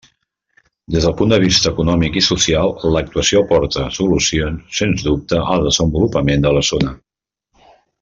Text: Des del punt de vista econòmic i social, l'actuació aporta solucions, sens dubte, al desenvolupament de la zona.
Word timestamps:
Des 0.93 1.03
del 1.07 1.13
punt 1.19 1.33
de 1.33 1.37
vista 1.43 1.73
econòmic 1.77 2.17
i 2.21 2.23
social, 2.29 2.73
l'actuació 2.95 3.45
aporta 3.45 3.87
solucions, 4.01 4.67
sens 4.81 5.07
dubte, 5.11 5.47
al 5.55 5.71
desenvolupament 5.71 6.49
de 6.49 6.59
la 6.59 6.69
zona. 6.75 6.97